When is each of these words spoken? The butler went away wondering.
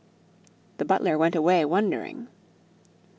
The 0.79 0.85
butler 0.85 1.15
went 1.15 1.35
away 1.35 1.63
wondering. 1.63 2.27